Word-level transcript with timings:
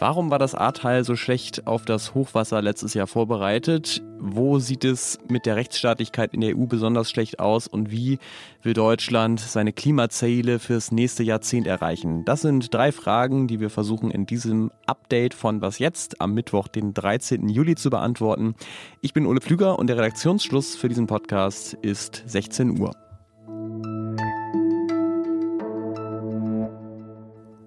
Warum 0.00 0.30
war 0.30 0.38
das 0.38 0.54
Ahrtal 0.54 1.04
so 1.04 1.14
schlecht 1.14 1.66
auf 1.66 1.84
das 1.84 2.14
Hochwasser 2.14 2.62
letztes 2.62 2.94
Jahr 2.94 3.06
vorbereitet? 3.06 4.02
Wo 4.18 4.58
sieht 4.58 4.82
es 4.82 5.18
mit 5.28 5.44
der 5.44 5.56
Rechtsstaatlichkeit 5.56 6.32
in 6.32 6.40
der 6.40 6.56
EU 6.56 6.64
besonders 6.64 7.10
schlecht 7.10 7.38
aus? 7.38 7.66
Und 7.66 7.90
wie 7.90 8.18
will 8.62 8.72
Deutschland 8.72 9.40
seine 9.40 9.74
Klimaziele 9.74 10.58
fürs 10.58 10.90
nächste 10.90 11.22
Jahrzehnt 11.22 11.66
erreichen? 11.66 12.24
Das 12.24 12.40
sind 12.40 12.72
drei 12.72 12.92
Fragen, 12.92 13.46
die 13.46 13.60
wir 13.60 13.68
versuchen 13.68 14.10
in 14.10 14.24
diesem 14.24 14.70
Update 14.86 15.34
von 15.34 15.60
Was 15.60 15.78
jetzt 15.78 16.18
am 16.22 16.32
Mittwoch, 16.32 16.68
den 16.68 16.94
13. 16.94 17.50
Juli 17.50 17.74
zu 17.74 17.90
beantworten. 17.90 18.54
Ich 19.02 19.12
bin 19.12 19.26
Ole 19.26 19.42
Pflüger 19.42 19.78
und 19.78 19.88
der 19.88 19.98
Redaktionsschluss 19.98 20.76
für 20.76 20.88
diesen 20.88 21.08
Podcast 21.08 21.74
ist 21.74 22.22
16 22.26 22.80
Uhr. 22.80 22.92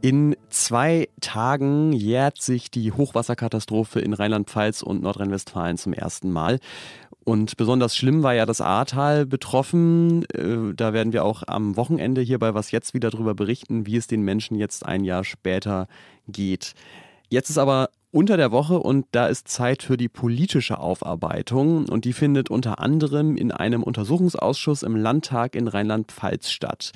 In 0.04 0.36
zwei 0.50 1.08
Tagen 1.22 1.94
jährt 1.94 2.42
sich 2.42 2.70
die 2.70 2.92
Hochwasserkatastrophe 2.92 4.02
in 4.02 4.12
Rheinland-Pfalz 4.12 4.82
und 4.82 5.02
Nordrhein-Westfalen 5.02 5.78
zum 5.78 5.94
ersten 5.94 6.30
Mal. 6.30 6.60
Und 7.24 7.56
besonders 7.56 7.96
schlimm 7.96 8.22
war 8.22 8.34
ja 8.34 8.46
das 8.46 8.60
Ahrtal 8.60 9.26
betroffen. 9.26 10.26
Äh, 10.26 10.74
da 10.76 10.92
werden 10.92 11.14
wir 11.14 11.24
auch 11.24 11.44
am 11.48 11.78
Wochenende 11.78 12.20
hier 12.20 12.38
bei 12.38 12.54
Was 12.54 12.72
Jetzt 12.72 12.94
wieder 12.94 13.12
darüber 13.12 13.34
berichten, 13.34 13.86
wie 13.86 13.96
es 13.96 14.08
den 14.08 14.24
Menschen 14.24 14.58
jetzt 14.58 14.86
ein 14.86 15.06
Jahr 15.06 15.24
später 15.24 15.88
geht. 16.28 16.74
Jetzt 17.30 17.50
ist 17.50 17.58
aber 17.58 17.90
unter 18.12 18.36
der 18.36 18.52
Woche 18.52 18.80
und 18.80 19.08
da 19.12 19.28
ist 19.28 19.48
Zeit 19.48 19.84
für 19.84 19.96
die 19.96 20.10
politische 20.10 20.80
Aufarbeitung 20.80 21.88
und 21.88 22.04
die 22.04 22.14
findet 22.14 22.52
unter 22.52 22.80
anderem 22.80 23.38
in 23.38 23.54
einem 23.54 23.82
Untersuchungsausschuss 23.82 24.84
im 24.84 24.98
Landtag 24.98 25.56
in 25.56 25.70
Rheinland-Pfalz 25.70 26.52
statt. 26.52 26.92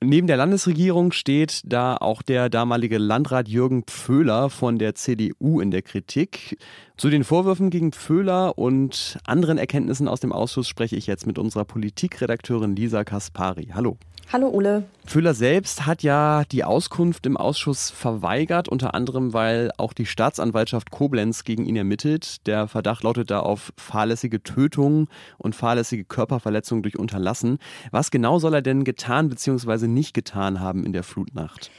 Neben 0.00 0.28
der 0.28 0.36
Landesregierung 0.36 1.10
steht 1.10 1.62
da 1.64 1.96
auch 1.96 2.22
der 2.22 2.48
damalige 2.48 2.98
Landrat 2.98 3.48
Jürgen 3.48 3.82
Pföhler 3.82 4.48
von 4.48 4.78
der 4.78 4.94
CDU 4.94 5.60
in 5.60 5.72
der 5.72 5.82
Kritik. 5.82 6.56
Zu 6.96 7.10
den 7.10 7.24
Vorwürfen 7.24 7.68
gegen 7.68 7.90
Pföhler 7.90 8.56
und 8.58 9.18
anderen 9.26 9.58
Erkenntnissen 9.58 10.06
aus 10.06 10.20
dem 10.20 10.32
Ausschuss 10.32 10.68
spreche 10.68 10.94
ich 10.94 11.08
jetzt 11.08 11.26
mit 11.26 11.36
unserer 11.36 11.64
Politikredakteurin 11.64 12.76
Lisa 12.76 13.02
Kaspari. 13.02 13.70
Hallo. 13.74 13.98
Hallo 14.30 14.50
Ole. 14.50 14.82
Föhler 15.06 15.32
selbst 15.32 15.86
hat 15.86 16.02
ja 16.02 16.42
die 16.52 16.62
Auskunft 16.62 17.24
im 17.24 17.38
Ausschuss 17.38 17.88
verweigert, 17.88 18.68
unter 18.68 18.92
anderem 18.92 19.32
weil 19.32 19.70
auch 19.78 19.94
die 19.94 20.04
Staatsanwaltschaft 20.04 20.90
Koblenz 20.90 21.44
gegen 21.44 21.64
ihn 21.64 21.76
ermittelt. 21.76 22.46
Der 22.46 22.68
Verdacht 22.68 23.04
lautet 23.04 23.30
da 23.30 23.40
auf 23.40 23.72
fahrlässige 23.78 24.42
Tötung 24.42 25.08
und 25.38 25.56
fahrlässige 25.56 26.04
Körperverletzung 26.04 26.82
durch 26.82 26.98
Unterlassen. 26.98 27.58
Was 27.90 28.10
genau 28.10 28.38
soll 28.38 28.52
er 28.52 28.60
denn 28.60 28.84
getan 28.84 29.30
bzw. 29.30 29.86
nicht 29.86 30.12
getan 30.12 30.60
haben 30.60 30.84
in 30.84 30.92
der 30.92 31.04
Flutnacht? 31.04 31.70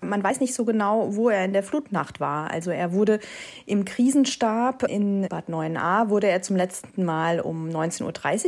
Man 0.00 0.24
weiß 0.24 0.40
nicht 0.40 0.54
so 0.54 0.64
genau, 0.64 1.14
wo 1.14 1.28
er 1.28 1.44
in 1.44 1.52
der 1.52 1.62
Flutnacht 1.62 2.20
war. 2.20 2.50
Also 2.50 2.70
er 2.70 2.94
wurde 2.94 3.20
im 3.66 3.84
Krisenstab 3.84 4.82
in 4.84 5.28
Bad 5.28 5.50
9a, 5.50 6.08
wurde 6.08 6.28
er 6.28 6.40
zum 6.40 6.56
letzten 6.56 7.04
Mal 7.04 7.38
um 7.38 7.68
19.30 7.68 8.04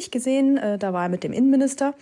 Uhr 0.06 0.10
gesehen. 0.10 0.56
Äh, 0.56 0.78
da 0.78 0.94
war 0.94 1.04
er 1.04 1.08
mit 1.10 1.24
dem 1.24 1.34
Innenminister. 1.34 1.92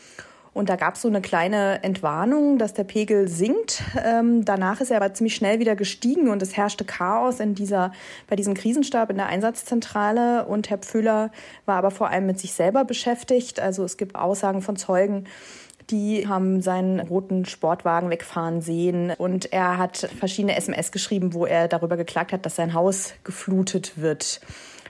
Und 0.54 0.68
da 0.68 0.76
gab 0.76 0.96
es 0.96 1.02
so 1.02 1.08
eine 1.08 1.22
kleine 1.22 1.82
Entwarnung, 1.82 2.58
dass 2.58 2.74
der 2.74 2.84
Pegel 2.84 3.26
sinkt. 3.26 3.82
Ähm, 4.04 4.44
danach 4.44 4.80
ist 4.82 4.90
er 4.90 4.98
aber 4.98 5.14
ziemlich 5.14 5.34
schnell 5.34 5.60
wieder 5.60 5.76
gestiegen 5.76 6.28
und 6.28 6.42
es 6.42 6.56
herrschte 6.56 6.84
Chaos 6.84 7.40
in 7.40 7.54
dieser, 7.54 7.92
bei 8.28 8.36
diesem 8.36 8.52
Krisenstab 8.52 9.08
in 9.10 9.16
der 9.16 9.26
Einsatzzentrale. 9.26 10.44
Und 10.44 10.68
Herr 10.68 10.78
Pfüller 10.78 11.30
war 11.64 11.76
aber 11.76 11.90
vor 11.90 12.10
allem 12.10 12.26
mit 12.26 12.38
sich 12.38 12.52
selber 12.52 12.84
beschäftigt. 12.84 13.60
Also 13.60 13.82
es 13.84 13.96
gibt 13.96 14.14
Aussagen 14.14 14.60
von 14.60 14.76
Zeugen, 14.76 15.24
die 15.90 16.28
haben 16.28 16.60
seinen 16.60 17.00
roten 17.00 17.44
Sportwagen 17.44 18.10
wegfahren 18.10 18.60
sehen 18.60 19.12
und 19.18 19.52
er 19.52 19.78
hat 19.78 20.08
verschiedene 20.18 20.56
SMS 20.56 20.92
geschrieben, 20.92 21.34
wo 21.34 21.44
er 21.44 21.66
darüber 21.66 21.96
geklagt 21.96 22.32
hat, 22.32 22.46
dass 22.46 22.56
sein 22.56 22.74
Haus 22.74 23.14
geflutet 23.24 24.00
wird. 24.00 24.40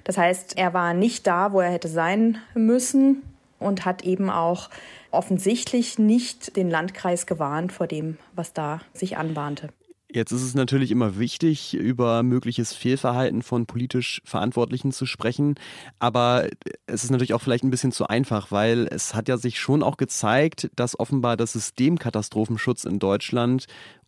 Das 0.04 0.18
heißt, 0.18 0.58
er 0.58 0.74
war 0.74 0.92
nicht 0.92 1.26
da, 1.26 1.52
wo 1.52 1.60
er 1.60 1.70
hätte 1.70 1.88
sein 1.88 2.38
müssen 2.54 3.22
und 3.62 3.84
hat 3.84 4.02
eben 4.02 4.30
auch 4.30 4.70
offensichtlich 5.10 5.98
nicht 5.98 6.56
den 6.56 6.70
Landkreis 6.70 7.26
gewarnt 7.26 7.72
vor 7.72 7.86
dem, 7.86 8.18
was 8.34 8.52
da 8.52 8.80
sich 8.92 9.16
anbahnte. 9.16 9.68
Jetzt 10.14 10.30
ist 10.30 10.42
es 10.42 10.54
natürlich 10.54 10.90
immer 10.90 11.18
wichtig, 11.18 11.72
über 11.72 12.22
mögliches 12.22 12.74
Fehlverhalten 12.74 13.42
von 13.42 13.64
politisch 13.64 14.20
Verantwortlichen 14.26 14.92
zu 14.92 15.06
sprechen. 15.06 15.54
Aber 16.00 16.48
es 16.86 17.02
ist 17.02 17.10
natürlich 17.10 17.32
auch 17.32 17.40
vielleicht 17.40 17.64
ein 17.64 17.70
bisschen 17.70 17.92
zu 17.92 18.06
einfach, 18.08 18.50
weil 18.50 18.88
es 18.90 19.14
hat 19.14 19.28
ja 19.28 19.38
sich 19.38 19.58
schon 19.58 19.82
auch 19.82 19.96
gezeigt, 19.96 20.70
dass 20.76 21.00
offenbar 21.00 21.38
das 21.38 21.54
System 21.54 21.98
Katastrophenschutz 21.98 22.84
in 22.84 22.98
Deutschland 22.98 23.64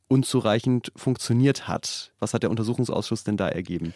unzureichend 0.07 0.93
funktioniert 0.95 1.69
hat. 1.69 2.13
Was 2.19 2.35
hat 2.35 2.43
der 2.43 2.51
Untersuchungsausschuss 2.51 3.25
denn 3.25 3.39
da 3.39 3.49
ergeben? 3.49 3.95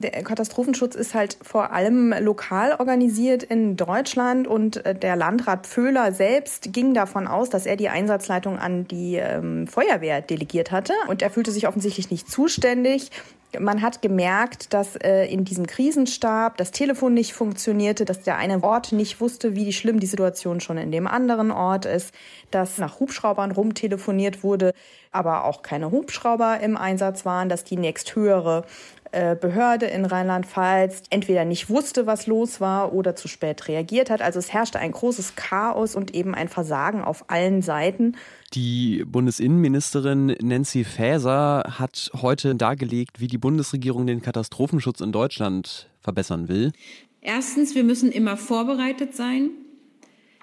Der 0.00 0.22
Katastrophenschutz 0.22 0.94
ist 0.94 1.14
halt 1.14 1.36
vor 1.42 1.72
allem 1.72 2.14
lokal 2.20 2.74
organisiert 2.78 3.42
in 3.42 3.76
Deutschland 3.76 4.46
und 4.46 4.84
äh, 4.86 4.94
der 4.94 5.14
Landrat 5.14 5.66
Pföhler 5.66 6.12
selbst 6.12 6.72
ging 6.72 6.94
davon 6.94 7.26
aus, 7.26 7.50
dass 7.50 7.66
er 7.66 7.76
die 7.76 7.90
Einsatzleitung 7.90 8.58
an 8.58 8.88
die 8.88 9.16
ähm, 9.16 9.66
Feuerwehr 9.66 10.22
delegiert 10.22 10.70
hatte 10.70 10.94
und 11.08 11.20
er 11.20 11.30
fühlte 11.30 11.50
sich 11.50 11.68
offensichtlich 11.68 12.10
nicht 12.10 12.30
zuständig. 12.30 13.10
Man 13.58 13.82
hat 13.82 14.00
gemerkt, 14.00 14.72
dass 14.72 14.96
äh, 14.96 15.26
in 15.26 15.44
diesem 15.44 15.66
Krisenstab 15.66 16.56
das 16.56 16.70
Telefon 16.70 17.14
nicht 17.14 17.34
funktionierte, 17.34 18.04
dass 18.04 18.22
der 18.22 18.36
eine 18.36 18.62
Ort 18.62 18.92
nicht 18.92 19.20
wusste, 19.20 19.54
wie 19.56 19.72
schlimm 19.72 20.00
die 20.00 20.06
Situation 20.06 20.60
schon 20.60 20.78
in 20.78 20.92
dem 20.92 21.08
anderen 21.08 21.50
Ort 21.50 21.84
ist, 21.84 22.14
dass 22.50 22.78
nach 22.78 23.00
Hubschraubern 23.00 23.50
rumtelefoniert 23.50 24.44
wurde, 24.44 24.72
aber 25.10 25.44
auch 25.44 25.62
keine 25.62 25.90
Hubschrauber 25.90 26.60
im 26.60 26.76
Einsatz 26.76 27.26
waren, 27.26 27.48
dass 27.48 27.64
die 27.64 27.76
nächsthöhere 27.76 28.64
Behörde 29.10 29.86
in 29.86 30.04
Rheinland-Pfalz 30.04 31.02
entweder 31.10 31.44
nicht 31.44 31.68
wusste, 31.68 32.06
was 32.06 32.26
los 32.26 32.60
war 32.60 32.92
oder 32.92 33.16
zu 33.16 33.26
spät 33.26 33.66
reagiert 33.66 34.08
hat. 34.10 34.22
Also 34.22 34.38
es 34.38 34.52
herrschte 34.52 34.78
ein 34.78 34.92
großes 34.92 35.34
Chaos 35.34 35.96
und 35.96 36.14
eben 36.14 36.34
ein 36.34 36.48
Versagen 36.48 37.02
auf 37.02 37.28
allen 37.28 37.62
Seiten. 37.62 38.16
Die 38.54 39.04
Bundesinnenministerin 39.04 40.36
Nancy 40.40 40.84
Faeser 40.84 41.64
hat 41.78 42.10
heute 42.20 42.54
dargelegt, 42.54 43.20
wie 43.20 43.28
die 43.28 43.38
Bundesregierung 43.38 44.06
den 44.06 44.22
Katastrophenschutz 44.22 45.00
in 45.00 45.12
Deutschland 45.12 45.88
verbessern 46.00 46.48
will. 46.48 46.72
Erstens, 47.20 47.74
wir 47.74 47.84
müssen 47.84 48.12
immer 48.12 48.36
vorbereitet 48.36 49.14
sein. 49.14 49.50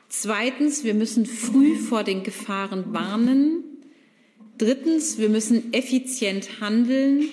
Zweitens, 0.09 0.83
wir 0.83 0.93
müssen 0.93 1.25
früh 1.25 1.75
vor 1.75 2.03
den 2.03 2.23
Gefahren 2.23 2.93
warnen. 2.93 3.63
Drittens, 4.57 5.17
wir 5.17 5.29
müssen 5.29 5.73
effizient 5.73 6.61
handeln. 6.61 7.23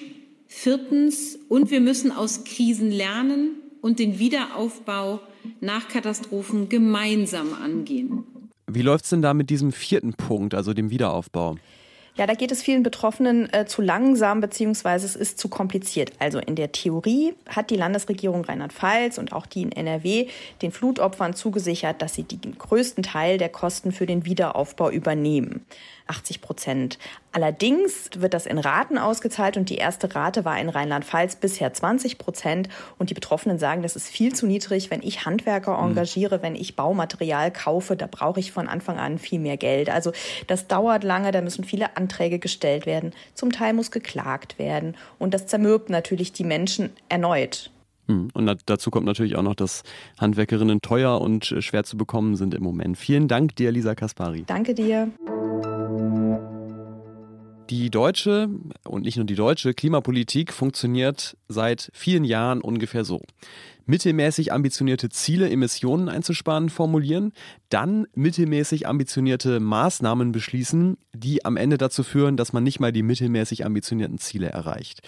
Viertens, 0.56 1.36
und 1.48 1.72
wir 1.72 1.80
müssen 1.80 2.12
aus 2.12 2.44
Krisen 2.44 2.90
lernen 2.90 3.56
und 3.82 3.98
den 3.98 4.20
Wiederaufbau 4.20 5.20
nach 5.60 5.88
Katastrophen 5.88 6.68
gemeinsam 6.68 7.52
angehen. 7.52 8.24
Wie 8.68 8.80
läuft 8.80 9.04
es 9.04 9.10
denn 9.10 9.20
da 9.20 9.34
mit 9.34 9.50
diesem 9.50 9.72
vierten 9.72 10.14
Punkt, 10.14 10.54
also 10.54 10.72
dem 10.72 10.90
Wiederaufbau? 10.90 11.56
Ja, 12.16 12.28
da 12.28 12.34
geht 12.34 12.52
es 12.52 12.62
vielen 12.62 12.84
Betroffenen 12.84 13.52
äh, 13.52 13.66
zu 13.66 13.82
langsam 13.82 14.40
beziehungsweise 14.40 15.04
es 15.04 15.16
ist 15.16 15.38
zu 15.40 15.48
kompliziert. 15.48 16.12
Also 16.20 16.38
in 16.38 16.54
der 16.54 16.70
Theorie 16.70 17.34
hat 17.48 17.70
die 17.70 17.76
Landesregierung 17.76 18.44
Rheinland-Pfalz 18.44 19.18
und 19.18 19.32
auch 19.32 19.46
die 19.46 19.62
in 19.62 19.72
NRW 19.72 20.28
den 20.62 20.70
Flutopfern 20.70 21.34
zugesichert, 21.34 22.00
dass 22.00 22.14
sie 22.14 22.22
den 22.22 22.56
größten 22.56 23.02
Teil 23.02 23.38
der 23.38 23.48
Kosten 23.48 23.90
für 23.90 24.06
den 24.06 24.24
Wiederaufbau 24.24 24.90
übernehmen. 24.90 25.66
80 26.06 26.40
Prozent. 26.40 26.98
Allerdings 27.32 28.10
wird 28.16 28.34
das 28.34 28.46
in 28.46 28.58
Raten 28.58 28.98
ausgezahlt 28.98 29.56
und 29.56 29.70
die 29.70 29.76
erste 29.76 30.14
Rate 30.14 30.44
war 30.44 30.58
in 30.58 30.68
Rheinland-Pfalz 30.68 31.36
bisher 31.36 31.72
20 31.72 32.18
Prozent. 32.18 32.68
Und 32.98 33.10
die 33.10 33.14
Betroffenen 33.14 33.58
sagen, 33.58 33.82
das 33.82 33.96
ist 33.96 34.08
viel 34.08 34.34
zu 34.34 34.46
niedrig. 34.46 34.90
Wenn 34.90 35.02
ich 35.02 35.24
Handwerker 35.24 35.78
hm. 35.78 35.90
engagiere, 35.90 36.42
wenn 36.42 36.54
ich 36.54 36.76
Baumaterial 36.76 37.50
kaufe, 37.50 37.96
da 37.96 38.06
brauche 38.06 38.40
ich 38.40 38.52
von 38.52 38.68
Anfang 38.68 38.98
an 38.98 39.18
viel 39.18 39.40
mehr 39.40 39.56
Geld. 39.56 39.90
Also 39.90 40.12
das 40.46 40.68
dauert 40.68 41.04
lange, 41.04 41.32
da 41.32 41.40
müssen 41.40 41.64
viele 41.64 41.96
Anträge 41.96 42.38
gestellt 42.38 42.86
werden. 42.86 43.12
Zum 43.34 43.50
Teil 43.50 43.72
muss 43.72 43.90
geklagt 43.90 44.58
werden. 44.58 44.96
Und 45.18 45.34
das 45.34 45.46
zermürbt 45.46 45.90
natürlich 45.90 46.32
die 46.32 46.44
Menschen 46.44 46.90
erneut. 47.08 47.70
Hm. 48.08 48.28
Und 48.34 48.62
dazu 48.66 48.90
kommt 48.90 49.06
natürlich 49.06 49.36
auch 49.36 49.42
noch, 49.42 49.54
dass 49.54 49.82
Handwerkerinnen 50.18 50.82
teuer 50.82 51.20
und 51.20 51.46
schwer 51.58 51.84
zu 51.84 51.96
bekommen 51.96 52.36
sind 52.36 52.54
im 52.54 52.62
Moment. 52.62 52.98
Vielen 52.98 53.28
Dank 53.28 53.56
dir, 53.56 53.72
Lisa 53.72 53.94
Kaspari. 53.94 54.44
Danke 54.46 54.74
dir. 54.74 55.10
Die 57.70 57.88
deutsche 57.88 58.50
und 58.84 59.04
nicht 59.04 59.16
nur 59.16 59.24
die 59.24 59.36
deutsche 59.36 59.72
Klimapolitik 59.72 60.52
funktioniert 60.52 61.36
seit 61.48 61.90
vielen 61.94 62.24
Jahren 62.24 62.60
ungefähr 62.60 63.04
so. 63.04 63.22
Mittelmäßig 63.86 64.52
ambitionierte 64.52 65.08
Ziele, 65.08 65.48
Emissionen 65.48 66.10
einzusparen, 66.10 66.68
formulieren, 66.68 67.32
dann 67.70 68.06
mittelmäßig 68.14 68.86
ambitionierte 68.86 69.60
Maßnahmen 69.60 70.32
beschließen, 70.32 70.98
die 71.14 71.44
am 71.44 71.56
Ende 71.56 71.78
dazu 71.78 72.02
führen, 72.02 72.36
dass 72.36 72.52
man 72.52 72.64
nicht 72.64 72.80
mal 72.80 72.92
die 72.92 73.02
mittelmäßig 73.02 73.64
ambitionierten 73.64 74.18
Ziele 74.18 74.48
erreicht. 74.48 75.00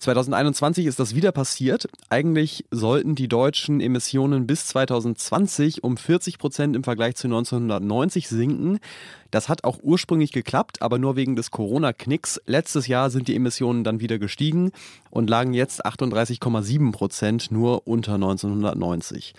2021 0.00 0.86
ist 0.86 0.98
das 0.98 1.14
wieder 1.14 1.30
passiert. 1.30 1.86
Eigentlich 2.08 2.64
sollten 2.70 3.14
die 3.14 3.28
deutschen 3.28 3.82
Emissionen 3.82 4.46
bis 4.46 4.66
2020 4.68 5.84
um 5.84 5.98
40 5.98 6.38
Prozent 6.38 6.74
im 6.74 6.84
Vergleich 6.84 7.16
zu 7.16 7.26
1990 7.26 8.26
sinken. 8.26 8.78
Das 9.30 9.50
hat 9.50 9.62
auch 9.64 9.78
ursprünglich 9.82 10.32
geklappt, 10.32 10.80
aber 10.80 10.98
nur 10.98 11.16
wegen 11.16 11.36
des 11.36 11.50
Corona-Knicks. 11.50 12.40
Letztes 12.46 12.86
Jahr 12.86 13.10
sind 13.10 13.28
die 13.28 13.36
Emissionen 13.36 13.84
dann 13.84 14.00
wieder 14.00 14.18
gestiegen 14.18 14.72
und 15.10 15.28
lagen 15.28 15.52
jetzt 15.52 15.84
38,7 15.84 16.92
Prozent 16.92 17.50
nur 17.50 17.86
unter 17.86 18.14
1990. 18.14 19.34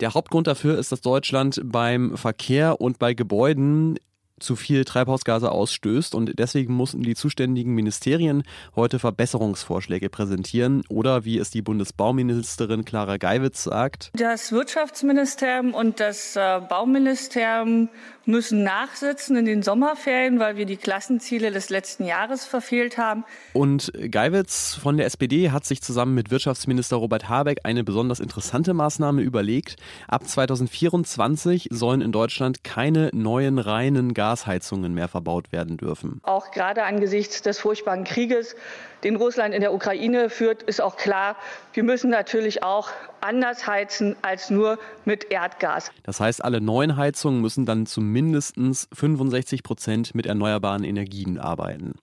Der 0.00 0.12
Hauptgrund 0.12 0.46
dafür 0.46 0.78
ist, 0.78 0.92
dass 0.92 1.00
Deutschland 1.00 1.62
beim 1.64 2.18
Verkehr 2.18 2.82
und 2.82 2.98
bei 2.98 3.14
Gebäuden 3.14 3.98
zu 4.42 4.56
viel 4.56 4.84
Treibhausgase 4.84 5.50
ausstößt 5.50 6.14
und 6.14 6.38
deswegen 6.38 6.74
mussten 6.74 7.02
die 7.02 7.14
zuständigen 7.14 7.74
Ministerien 7.74 8.42
heute 8.76 8.98
Verbesserungsvorschläge 8.98 10.10
präsentieren 10.10 10.82
oder 10.88 11.24
wie 11.24 11.38
es 11.38 11.50
die 11.50 11.62
Bundesbauministerin 11.62 12.84
Clara 12.84 13.16
Geiwitz 13.16 13.64
sagt. 13.64 14.10
Das 14.14 14.52
Wirtschaftsministerium 14.52 15.74
und 15.74 16.00
das 16.00 16.36
äh, 16.36 16.60
Bauministerium 16.68 17.88
müssen 18.24 18.62
nachsitzen 18.62 19.36
in 19.36 19.44
den 19.44 19.62
Sommerferien, 19.62 20.38
weil 20.38 20.56
wir 20.56 20.66
die 20.66 20.76
Klassenziele 20.76 21.50
des 21.50 21.70
letzten 21.70 22.04
Jahres 22.04 22.44
verfehlt 22.44 22.98
haben. 22.98 23.24
Und 23.52 23.92
Geiwitz 24.10 24.74
von 24.74 24.96
der 24.96 25.06
SPD 25.06 25.50
hat 25.50 25.64
sich 25.64 25.82
zusammen 25.82 26.14
mit 26.14 26.30
Wirtschaftsminister 26.30 26.96
Robert 26.96 27.28
Habeck 27.28 27.60
eine 27.64 27.84
besonders 27.84 28.20
interessante 28.20 28.74
Maßnahme 28.74 29.22
überlegt. 29.22 29.76
Ab 30.08 30.26
2024 30.26 31.68
sollen 31.70 32.00
in 32.00 32.12
Deutschland 32.12 32.64
keine 32.64 33.10
neuen 33.12 33.58
reinen 33.58 34.14
Gasheizungen 34.32 34.94
mehr 34.94 35.08
verbaut 35.08 35.52
werden 35.52 35.76
dürfen. 35.76 36.20
Auch 36.22 36.50
gerade 36.52 36.84
angesichts 36.84 37.42
des 37.42 37.58
furchtbaren 37.58 38.04
Krieges, 38.04 38.56
den 39.04 39.16
Russland 39.16 39.54
in 39.54 39.60
der 39.60 39.74
Ukraine 39.74 40.30
führt, 40.30 40.62
ist 40.62 40.80
auch 40.80 40.96
klar, 40.96 41.36
wir 41.74 41.82
müssen 41.82 42.08
natürlich 42.08 42.62
auch 42.62 42.88
anders 43.20 43.66
heizen 43.66 44.16
als 44.22 44.48
nur 44.48 44.78
mit 45.04 45.30
Erdgas. 45.30 45.90
Das 46.04 46.18
heißt, 46.18 46.42
alle 46.42 46.62
neuen 46.62 46.96
Heizungen 46.96 47.42
müssen 47.42 47.66
dann 47.66 47.84
zu 47.84 48.00
mindestens 48.00 48.88
65 48.94 49.62
Prozent 49.62 50.14
mit 50.14 50.24
erneuerbaren 50.24 50.84
Energien 50.84 51.38
arbeiten. 51.38 51.94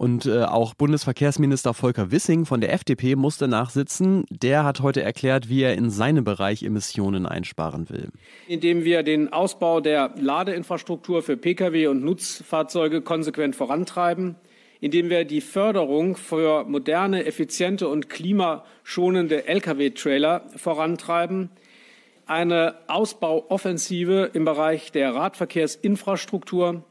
Und 0.00 0.24
äh, 0.24 0.44
auch 0.44 0.72
Bundesverkehrsminister 0.72 1.74
Volker 1.74 2.10
Wissing 2.10 2.46
von 2.46 2.62
der 2.62 2.72
FDP 2.72 3.16
musste 3.16 3.48
nachsitzen. 3.48 4.24
Der 4.30 4.64
hat 4.64 4.80
heute 4.80 5.02
erklärt, 5.02 5.50
wie 5.50 5.60
er 5.60 5.74
in 5.74 5.90
seinem 5.90 6.24
Bereich 6.24 6.62
Emissionen 6.62 7.26
einsparen 7.26 7.90
will. 7.90 8.08
Indem 8.48 8.84
wir 8.84 9.02
den 9.02 9.30
Ausbau 9.30 9.82
der 9.82 10.14
Ladeinfrastruktur 10.18 11.22
für 11.22 11.36
Pkw 11.36 11.88
und 11.88 12.02
Nutzfahrzeuge 12.02 13.02
konsequent 13.02 13.54
vorantreiben, 13.54 14.36
indem 14.80 15.10
wir 15.10 15.26
die 15.26 15.42
Förderung 15.42 16.16
für 16.16 16.64
moderne, 16.64 17.26
effiziente 17.26 17.86
und 17.86 18.08
klimaschonende 18.08 19.46
Lkw-Trailer 19.48 20.44
vorantreiben, 20.56 21.50
eine 22.24 22.76
Ausbauoffensive 22.86 24.30
im 24.32 24.46
Bereich 24.46 24.92
der 24.92 25.14
Radverkehrsinfrastruktur, 25.14 26.84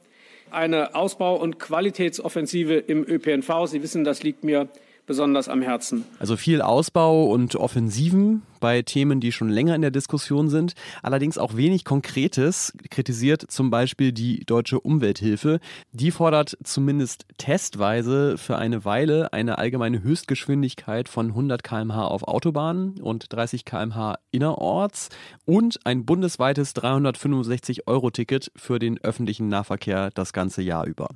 eine 0.51 0.95
Ausbau- 0.95 1.35
und 1.35 1.59
Qualitätsoffensive 1.59 2.75
im 2.75 3.03
ÖPNV. 3.03 3.67
Sie 3.67 3.83
wissen, 3.83 4.03
das 4.03 4.23
liegt 4.23 4.43
mir 4.43 4.67
besonders 5.09 5.49
am 5.49 5.63
Herzen. 5.63 6.05
Also 6.19 6.37
viel 6.37 6.61
Ausbau 6.61 7.25
und 7.25 7.55
Offensiven 7.55 8.43
bei 8.59 8.83
Themen, 8.83 9.19
die 9.19 9.31
schon 9.31 9.49
länger 9.49 9.73
in 9.73 9.81
der 9.81 9.89
Diskussion 9.89 10.49
sind, 10.49 10.75
allerdings 11.01 11.39
auch 11.39 11.55
wenig 11.55 11.83
Konkretes, 11.83 12.73
kritisiert 12.91 13.43
zum 13.49 13.71
Beispiel 13.71 14.11
die 14.11 14.45
Deutsche 14.45 14.79
Umwelthilfe. 14.79 15.61
Die 15.93 16.11
fordert 16.11 16.57
zumindest 16.63 17.25
testweise 17.39 18.37
für 18.37 18.57
eine 18.57 18.85
Weile 18.85 19.33
eine 19.33 19.57
allgemeine 19.57 20.03
Höchstgeschwindigkeit 20.03 21.09
von 21.09 21.29
100 21.29 21.63
km/h 21.63 22.05
auf 22.05 22.27
Autobahnen 22.27 23.01
und 23.01 23.33
30 23.33 23.65
km/h 23.65 24.19
innerorts 24.29 25.09
und 25.45 25.79
ein 25.85 26.05
bundesweites 26.05 26.75
365-Euro-Ticket 26.75 28.51
für 28.55 28.77
den 28.77 29.03
öffentlichen 29.03 29.47
Nahverkehr 29.47 30.11
das 30.13 30.33
ganze 30.33 30.61
Jahr 30.61 30.85
über. 30.85 31.07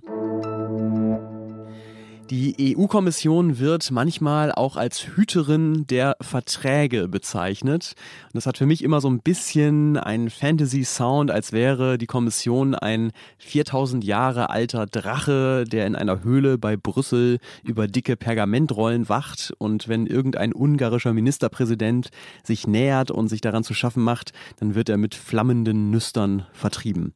Die 2.29 2.75
EU-Kommission 2.77 3.59
wird 3.59 3.91
manchmal 3.91 4.53
auch 4.53 4.77
als 4.77 5.07
Hüterin 5.07 5.85
der 5.87 6.15
Verträge 6.21 7.09
bezeichnet. 7.09 7.95
Und 8.27 8.35
das 8.35 8.45
hat 8.45 8.57
für 8.57 8.65
mich 8.65 8.81
immer 8.81 9.01
so 9.01 9.09
ein 9.09 9.19
bisschen 9.19 9.97
einen 9.97 10.29
Fantasy-Sound, 10.29 11.29
als 11.29 11.51
wäre 11.51 11.97
die 11.97 12.05
Kommission 12.05 12.75
ein 12.75 13.11
4000 13.39 14.05
Jahre 14.05 14.49
alter 14.49 14.85
Drache, 14.85 15.65
der 15.65 15.85
in 15.85 15.95
einer 15.95 16.23
Höhle 16.23 16.57
bei 16.57 16.77
Brüssel 16.77 17.39
über 17.61 17.87
dicke 17.87 18.15
Pergamentrollen 18.15 19.09
wacht. 19.09 19.53
Und 19.57 19.89
wenn 19.89 20.07
irgendein 20.07 20.53
ungarischer 20.53 21.13
Ministerpräsident 21.13 22.09
sich 22.43 22.67
nähert 22.67 23.11
und 23.11 23.27
sich 23.27 23.41
daran 23.41 23.65
zu 23.65 23.73
schaffen 23.73 24.01
macht, 24.01 24.31
dann 24.59 24.75
wird 24.75 24.87
er 24.87 24.97
mit 24.97 25.13
flammenden 25.13 25.91
Nüstern 25.91 26.45
vertrieben. 26.53 27.13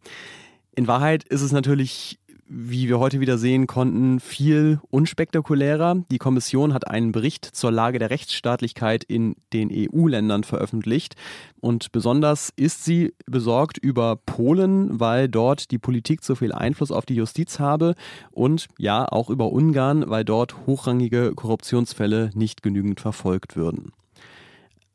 In 0.75 0.86
Wahrheit 0.86 1.24
ist 1.24 1.42
es 1.42 1.51
natürlich 1.51 2.19
wie 2.49 2.88
wir 2.88 2.99
heute 2.99 3.19
wieder 3.19 3.38
sehen 3.38 3.67
konnten, 3.67 4.19
viel 4.19 4.79
unspektakulärer. 4.89 6.03
Die 6.11 6.17
Kommission 6.17 6.73
hat 6.73 6.88
einen 6.88 7.11
Bericht 7.11 7.45
zur 7.45 7.71
Lage 7.71 7.99
der 7.99 8.09
Rechtsstaatlichkeit 8.09 9.03
in 9.03 9.35
den 9.53 9.69
EU-Ländern 9.71 10.44
veröffentlicht. 10.44 11.15
Und 11.59 11.91
besonders 11.91 12.53
ist 12.55 12.85
sie 12.85 13.13
besorgt 13.25 13.77
über 13.77 14.15
Polen, 14.15 14.99
weil 14.99 15.27
dort 15.27 15.71
die 15.71 15.79
Politik 15.79 16.23
zu 16.23 16.35
viel 16.35 16.53
Einfluss 16.53 16.91
auf 16.91 17.05
die 17.05 17.15
Justiz 17.15 17.59
habe. 17.59 17.95
Und 18.31 18.67
ja, 18.77 19.05
auch 19.05 19.29
über 19.29 19.51
Ungarn, 19.51 20.09
weil 20.09 20.23
dort 20.23 20.65
hochrangige 20.65 21.33
Korruptionsfälle 21.35 22.29
nicht 22.33 22.63
genügend 22.63 23.01
verfolgt 23.01 23.55
würden. 23.55 23.91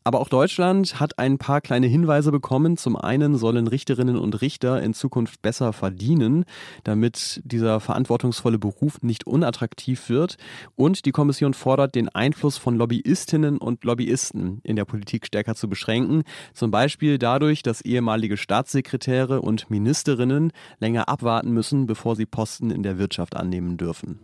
Aber 0.05 0.21
auch 0.21 0.29
Deutschland 0.29 0.99
hat 1.01 1.19
ein 1.19 1.39
paar 1.39 1.61
kleine 1.61 1.87
Hinweise 1.87 2.33
bekommen. 2.33 2.77
Zum 2.77 2.97
einen 2.97 3.37
sollen 3.37 3.67
Richterinnen 3.67 4.17
und 4.17 4.41
Richter 4.41 4.83
in 4.83 4.95
Zukunft 4.95 5.43
besser 5.43 5.73
verdienen, 5.73 6.45
damit 6.85 7.41
dieser 7.45 7.81
verantwortungsvolle 7.81 8.59
Beruf 8.59 9.03
nicht 9.03 9.27
unattraktiv 9.27 10.09
wird. 10.09 10.37
Und 10.75 11.05
die 11.05 11.13
Kommission 11.13 11.55
fordert, 11.55 11.95
den 11.95 12.09
Einfluss 12.09 12.59
von 12.59 12.77
Lobbyistinnen 12.77 13.59
und 13.59 13.85
Lobbyisten 13.85 14.61
in 14.65 14.77
der 14.77 14.85
Politik 14.85 15.27
stärker 15.27 15.55
zu 15.55 15.69
beschränken. 15.69 16.25
Zum 16.53 16.71
Beispiel 16.71 17.19
dadurch, 17.19 17.63
dass 17.63 17.81
ehemalige 17.81 18.37
Staatssekretäre 18.37 19.41
und 19.41 19.71
Ministerinnen 19.71 20.53
länger 20.81 21.09
abwarten 21.09 21.53
müssen, 21.53 21.87
bevor 21.87 22.17
sie 22.17 22.27
Posten 22.27 22.71
in 22.71 22.83
der 22.83 22.99
Wirtschaft 22.99 23.37
annehmen 23.37 23.77
dürfen. 23.77 24.19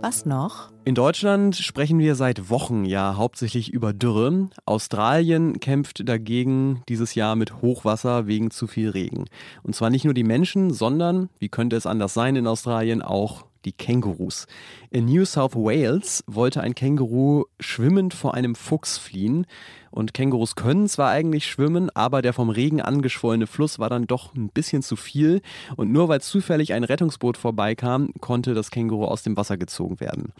Was 0.00 0.24
noch? 0.24 0.70
In 0.84 0.94
Deutschland 0.94 1.56
sprechen 1.56 1.98
wir 1.98 2.14
seit 2.14 2.50
Wochen 2.50 2.84
ja 2.84 3.16
hauptsächlich 3.16 3.72
über 3.72 3.92
Dürre. 3.92 4.48
Australien 4.64 5.58
kämpft 5.58 6.08
dagegen 6.08 6.84
dieses 6.88 7.16
Jahr 7.16 7.34
mit 7.34 7.60
Hochwasser 7.62 8.28
wegen 8.28 8.52
zu 8.52 8.68
viel 8.68 8.90
Regen. 8.90 9.24
Und 9.64 9.74
zwar 9.74 9.90
nicht 9.90 10.04
nur 10.04 10.14
die 10.14 10.22
Menschen, 10.22 10.72
sondern, 10.72 11.30
wie 11.40 11.48
könnte 11.48 11.74
es 11.74 11.84
anders 11.84 12.14
sein 12.14 12.36
in 12.36 12.46
Australien, 12.46 13.02
auch 13.02 13.44
die 13.64 13.72
Kängurus. 13.72 14.46
In 14.90 15.06
New 15.06 15.24
South 15.24 15.56
Wales 15.56 16.22
wollte 16.28 16.60
ein 16.60 16.76
Känguru 16.76 17.44
schwimmend 17.58 18.14
vor 18.14 18.34
einem 18.34 18.54
Fuchs 18.54 18.98
fliehen. 18.98 19.46
Und 19.90 20.14
Kängurus 20.14 20.54
können 20.54 20.88
zwar 20.88 21.10
eigentlich 21.10 21.46
schwimmen, 21.46 21.90
aber 21.94 22.22
der 22.22 22.32
vom 22.32 22.50
Regen 22.50 22.80
angeschwollene 22.80 23.46
Fluss 23.46 23.78
war 23.78 23.90
dann 23.90 24.06
doch 24.06 24.34
ein 24.34 24.48
bisschen 24.48 24.82
zu 24.82 24.96
viel. 24.96 25.40
Und 25.76 25.92
nur 25.92 26.08
weil 26.08 26.20
zufällig 26.20 26.72
ein 26.72 26.84
Rettungsboot 26.84 27.36
vorbeikam, 27.36 28.12
konnte 28.20 28.54
das 28.54 28.70
Känguru 28.70 29.04
aus 29.04 29.22
dem 29.22 29.36
Wasser 29.36 29.56
gezogen 29.56 30.00
werden. 30.00 30.32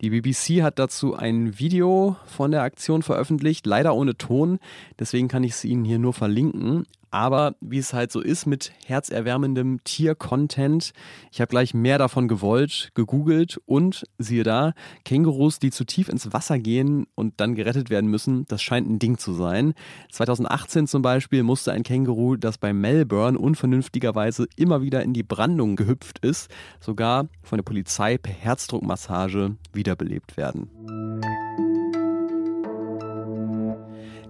Die 0.00 0.10
BBC 0.10 0.62
hat 0.62 0.78
dazu 0.78 1.14
ein 1.14 1.58
Video 1.58 2.16
von 2.26 2.50
der 2.50 2.62
Aktion 2.62 3.02
veröffentlicht, 3.02 3.66
leider 3.66 3.94
ohne 3.94 4.16
Ton. 4.16 4.58
Deswegen 4.98 5.28
kann 5.28 5.44
ich 5.44 5.52
es 5.52 5.64
Ihnen 5.64 5.84
hier 5.84 5.98
nur 5.98 6.12
verlinken. 6.12 6.86
Aber 7.14 7.54
wie 7.60 7.78
es 7.78 7.92
halt 7.92 8.10
so 8.10 8.20
ist 8.20 8.44
mit 8.44 8.72
herzerwärmendem 8.86 9.78
Tier-Content, 9.84 10.92
ich 11.30 11.40
habe 11.40 11.48
gleich 11.48 11.72
mehr 11.72 11.96
davon 11.96 12.26
gewollt, 12.26 12.90
gegoogelt 12.94 13.60
und 13.66 14.04
siehe 14.18 14.42
da, 14.42 14.72
Kängurus, 15.04 15.60
die 15.60 15.70
zu 15.70 15.84
tief 15.84 16.08
ins 16.08 16.32
Wasser 16.32 16.58
gehen 16.58 17.06
und 17.14 17.34
dann 17.36 17.54
gerettet 17.54 17.88
werden 17.88 18.10
müssen, 18.10 18.46
das 18.48 18.62
scheint 18.62 18.88
ein 18.94 18.98
Ding 18.98 19.18
zu 19.18 19.32
sein. 19.32 19.74
2018 20.12 20.86
zum 20.86 21.02
Beispiel 21.02 21.42
musste 21.42 21.72
ein 21.72 21.82
Känguru, 21.82 22.36
das 22.36 22.58
bei 22.58 22.72
Melbourne 22.72 23.38
unvernünftigerweise 23.38 24.46
immer 24.56 24.82
wieder 24.82 25.02
in 25.02 25.12
die 25.12 25.22
Brandung 25.22 25.76
gehüpft 25.76 26.20
ist, 26.20 26.50
sogar 26.80 27.28
von 27.42 27.58
der 27.58 27.64
Polizei 27.64 28.18
per 28.18 28.32
Herzdruckmassage 28.32 29.56
wiederbelebt 29.72 30.36
werden. 30.36 30.70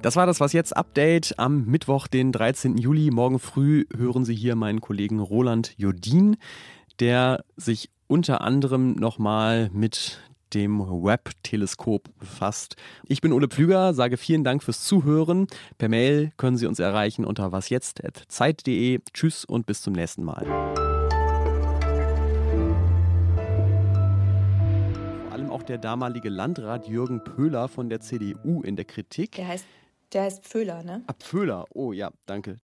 Das 0.03 0.17
war 0.17 0.27
das 0.27 0.39
Was 0.39 0.53
jetzt 0.53 0.77
Update 0.77 1.39
am 1.39 1.65
Mittwoch, 1.65 2.09
den 2.09 2.31
13. 2.31 2.77
Juli. 2.77 3.11
Morgen 3.11 3.39
früh 3.39 3.87
hören 3.97 4.27
Sie 4.27 4.35
hier 4.35 4.55
meinen 4.55 4.83
Kollegen 4.83 5.19
Roland 5.19 5.73
Jodin, 5.79 6.37
der 7.01 7.43
sich 7.57 7.89
unter 8.07 8.43
anderem 8.43 8.93
nochmal 8.97 9.71
mit 9.73 10.21
dem 10.55 10.81
Webb-Teleskop 10.81 12.09
befasst. 12.19 12.77
Ich 13.07 13.21
bin 13.21 13.33
Ole 13.33 13.49
Pflüger, 13.49 13.95
sage 13.95 14.17
vielen 14.17 14.45
Dank 14.45 14.63
fürs 14.63 14.85
Zuhören. 14.85 15.47
Per 15.79 15.89
Mail 15.89 16.33
können 16.37 16.57
Sie 16.57 16.67
uns 16.67 16.79
erreichen 16.79 17.25
unter 17.25 17.53
wasjetzt.zeit.de. 17.53 19.01
Tschüss 19.13 19.45
und 19.45 19.67
bis 19.67 19.83
zum 19.83 19.95
nächsten 19.95 20.25
Mal. 20.25 20.47
der 25.65 25.79
damalige 25.79 26.29
Landrat 26.29 26.87
Jürgen 26.87 27.25
Pöhler 27.25 27.69
von 27.69 27.89
der 27.89 28.01
CDU 28.01 28.63
in 28.63 28.77
der 28.77 28.85
Kritik. 28.85 29.33
Der 29.33 29.49
heißt, 29.49 29.67
der 30.13 30.23
heißt 30.23 30.45
Pföhler, 30.45 30.83
ne? 30.83 31.03
Ab 31.07 31.19
Pöhler, 31.19 31.65
oh 31.71 31.93
ja, 31.93 32.11
danke. 32.27 32.59